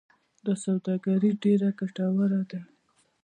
دا 0.45 0.53
سوداګري 0.63 1.31
ډیره 1.43 1.69
ګټوره 1.79 2.41
ده. 2.49 2.59